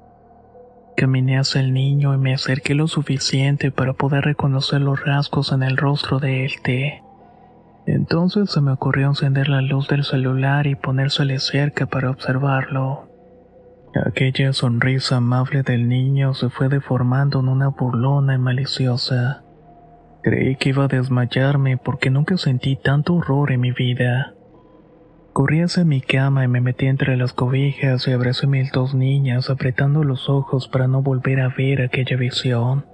Caminé 0.97 1.39
hacia 1.39 1.61
el 1.61 1.73
niño 1.73 2.15
y 2.15 2.19
me 2.19 2.35
acerqué 2.35 2.75
lo 2.75 2.89
suficiente 2.89 3.71
para 3.71 3.93
poder 3.93 4.25
reconocer 4.25 4.81
los 4.81 5.05
rasgos 5.05 5.53
en 5.53 5.63
el 5.63 5.77
rostro 5.77 6.19
de 6.19 6.47
éste. 6.47 7.06
Entonces 7.87 8.51
se 8.51 8.61
me 8.61 8.73
ocurrió 8.73 9.07
encender 9.07 9.49
la 9.49 9.61
luz 9.61 9.89
del 9.89 10.03
celular 10.03 10.67
y 10.67 10.75
ponérsele 10.75 11.39
cerca 11.39 11.87
para 11.87 12.11
observarlo. 12.11 13.09
Aquella 14.05 14.53
sonrisa 14.53 15.17
amable 15.17 15.63
del 15.63 15.89
niño 15.89 16.35
se 16.35 16.51
fue 16.51 16.69
deformando 16.69 17.41
en 17.41 17.49
una 17.49 17.69
burlona 17.69 18.35
y 18.35 18.39
maliciosa. 18.39 19.43
Creí 20.23 20.57
que 20.57 20.71
iba 20.71 20.85
a 20.85 20.89
desmayarme 20.89 21.79
porque 21.79 22.11
nunca 22.11 22.37
sentí 22.37 22.77
tanto 22.77 23.15
horror 23.15 23.53
en 23.53 23.61
mi 23.61 23.71
vida. 23.71 24.35
Corrí 25.33 25.61
hacia 25.61 25.85
mi 25.85 26.01
cama 26.01 26.45
y 26.45 26.49
me 26.49 26.61
metí 26.61 26.87
entre 26.87 27.17
las 27.17 27.33
cobijas 27.33 28.09
y 28.09 28.13
abracé 28.13 28.47
a 28.47 28.49
mis 28.49 28.73
dos 28.73 28.95
niñas 28.95 29.49
apretando 29.49 30.03
los 30.03 30.29
ojos 30.29 30.67
para 30.67 30.89
no 30.89 31.03
volver 31.03 31.41
a 31.41 31.49
ver 31.49 31.83
aquella 31.83 32.17
visión. 32.17 32.85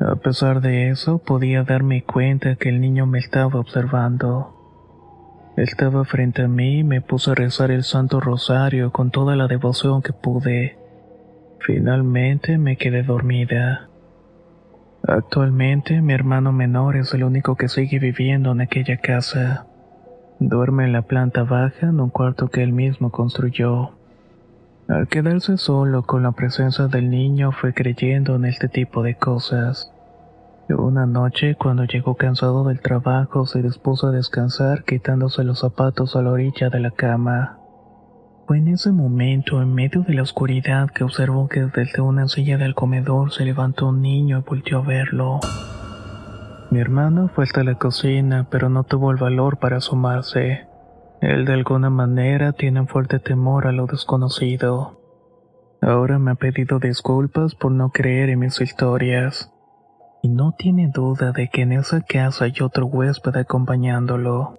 A 0.00 0.16
pesar 0.16 0.60
de 0.60 0.90
eso, 0.90 1.18
podía 1.18 1.62
darme 1.62 2.02
cuenta 2.02 2.56
que 2.56 2.68
el 2.68 2.80
niño 2.80 3.06
me 3.06 3.18
estaba 3.18 3.60
observando. 3.60 4.54
Estaba 5.56 6.04
frente 6.04 6.42
a 6.42 6.48
mí 6.48 6.80
y 6.80 6.84
me 6.84 7.00
puse 7.00 7.30
a 7.30 7.34
rezar 7.34 7.70
el 7.70 7.84
Santo 7.84 8.18
Rosario 8.18 8.90
con 8.90 9.12
toda 9.12 9.36
la 9.36 9.46
devoción 9.46 10.02
que 10.02 10.12
pude. 10.12 10.76
Finalmente 11.60 12.58
me 12.58 12.76
quedé 12.76 13.04
dormida. 13.04 13.88
Actualmente 15.06 16.02
mi 16.02 16.12
hermano 16.12 16.52
menor 16.52 16.96
es 16.96 17.14
el 17.14 17.22
único 17.22 17.54
que 17.56 17.68
sigue 17.68 18.00
viviendo 18.00 18.50
en 18.50 18.62
aquella 18.62 18.96
casa. 18.96 19.66
Duerme 20.40 20.84
en 20.84 20.92
la 20.92 21.02
planta 21.02 21.44
baja 21.44 21.86
en 21.86 22.00
un 22.00 22.10
cuarto 22.10 22.48
que 22.48 22.62
él 22.62 22.72
mismo 22.72 23.12
construyó. 23.12 23.93
Al 24.86 25.08
quedarse 25.08 25.56
solo 25.56 26.02
con 26.02 26.22
la 26.22 26.32
presencia 26.32 26.88
del 26.88 27.08
niño 27.08 27.52
fue 27.52 27.72
creyendo 27.72 28.36
en 28.36 28.44
este 28.44 28.68
tipo 28.68 29.02
de 29.02 29.14
cosas. 29.14 29.90
Una 30.68 31.06
noche, 31.06 31.54
cuando 31.54 31.84
llegó 31.84 32.16
cansado 32.16 32.64
del 32.64 32.80
trabajo, 32.80 33.46
se 33.46 33.62
dispuso 33.62 34.08
a 34.08 34.10
descansar 34.10 34.84
quitándose 34.84 35.42
los 35.42 35.60
zapatos 35.60 36.16
a 36.16 36.22
la 36.22 36.32
orilla 36.32 36.68
de 36.68 36.80
la 36.80 36.90
cama. 36.90 37.58
Fue 38.46 38.58
en 38.58 38.68
ese 38.68 38.92
momento, 38.92 39.62
en 39.62 39.72
medio 39.72 40.02
de 40.02 40.14
la 40.14 40.22
oscuridad, 40.22 40.90
que 40.90 41.04
observó 41.04 41.48
que 41.48 41.60
desde 41.74 42.02
una 42.02 42.28
silla 42.28 42.58
del 42.58 42.74
comedor 42.74 43.32
se 43.32 43.46
levantó 43.46 43.88
un 43.88 44.02
niño 44.02 44.38
y 44.38 44.42
volvió 44.42 44.80
a 44.80 44.82
verlo. 44.82 45.40
Mi 46.70 46.80
hermano 46.80 47.30
fue 47.34 47.44
hasta 47.44 47.64
la 47.64 47.76
cocina, 47.76 48.48
pero 48.50 48.68
no 48.68 48.84
tuvo 48.84 49.10
el 49.12 49.16
valor 49.16 49.56
para 49.56 49.78
asomarse. 49.78 50.66
Él 51.20 51.44
de 51.44 51.52
alguna 51.54 51.90
manera 51.90 52.52
tiene 52.52 52.80
un 52.80 52.88
fuerte 52.88 53.18
temor 53.18 53.66
a 53.66 53.72
lo 53.72 53.86
desconocido. 53.86 55.00
Ahora 55.80 56.18
me 56.18 56.32
ha 56.32 56.34
pedido 56.34 56.78
disculpas 56.78 57.54
por 57.54 57.72
no 57.72 57.90
creer 57.90 58.30
en 58.30 58.40
mis 58.40 58.60
historias 58.60 59.50
y 60.22 60.28
no 60.28 60.52
tiene 60.52 60.90
duda 60.92 61.32
de 61.32 61.48
que 61.48 61.62
en 61.62 61.72
esa 61.72 62.00
casa 62.00 62.46
hay 62.46 62.54
otro 62.62 62.86
huésped 62.86 63.36
acompañándolo. 63.36 64.58